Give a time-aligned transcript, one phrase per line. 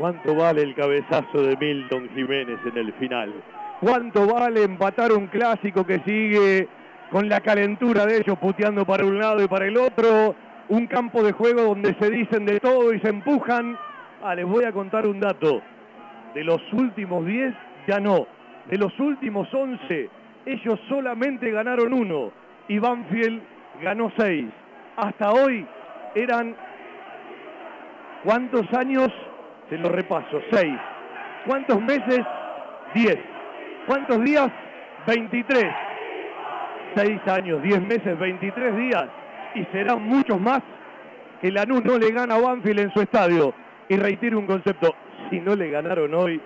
[0.00, 3.34] ¿Cuánto vale el cabezazo de Milton Jiménez en el final?
[3.80, 6.68] ¿Cuánto vale empatar un clásico que sigue
[7.10, 10.34] con la calentura de ellos puteando para un lado y para el otro?
[10.70, 13.76] Un campo de juego donde se dicen de todo y se empujan.
[14.22, 15.60] Ah, les voy a contar un dato.
[16.32, 17.52] De los últimos 10,
[17.86, 18.26] ya no.
[18.70, 20.08] De los últimos 11,
[20.46, 22.32] ellos solamente ganaron uno.
[22.68, 23.42] Y Banfield
[23.82, 24.46] ganó 6.
[24.96, 25.66] Hasta hoy
[26.14, 26.56] eran...
[28.24, 29.12] ¿Cuántos años?
[29.70, 30.74] Se lo repaso, 6.
[31.46, 32.20] ¿Cuántos meses?
[32.92, 33.18] 10.
[33.86, 34.50] ¿Cuántos días?
[35.06, 35.64] 23.
[36.96, 39.06] 6 años, 10 meses, 23 días.
[39.54, 40.60] Y serán muchos más
[41.40, 43.54] que Lanús no le gana a Banfield en su estadio.
[43.88, 44.94] Y reitero un concepto,
[45.30, 46.40] si no le ganaron hoy,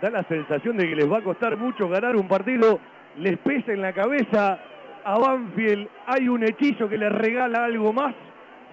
[0.00, 2.78] da la sensación de que les va a costar mucho ganar un partido,
[3.16, 4.58] les pesa en la cabeza.
[5.04, 8.14] A Banfield hay un hechizo que le regala algo más.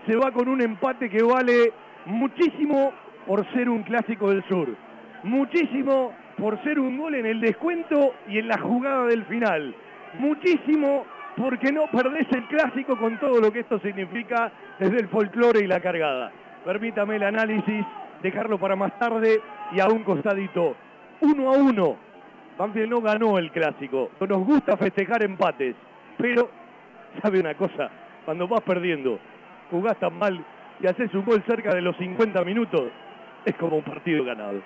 [0.08, 1.72] Se va con un empate que vale
[2.06, 2.94] muchísimo
[3.26, 4.70] por ser un clásico del sur.
[5.24, 9.76] Muchísimo por ser un gol en el descuento y en la jugada del final.
[10.20, 11.06] Muchísimo
[11.38, 15.68] porque no perdés el clásico con todo lo que esto significa desde el folclore y
[15.68, 16.32] la cargada.
[16.66, 17.86] Permítame el análisis,
[18.22, 20.76] dejarlo para más tarde y a un costadito.
[21.22, 21.96] Uno a uno.
[22.58, 24.12] Banfield no ganó el clásico.
[24.20, 25.76] Nos gusta festejar empates.
[26.18, 26.50] Pero,
[27.22, 27.90] ¿sabe una cosa?
[28.26, 29.20] Cuando vas perdiendo,
[29.72, 30.44] jugás tan mal
[30.82, 32.90] y haces un gol cerca de los 50 minutos,
[33.46, 34.62] es como un partido ganado.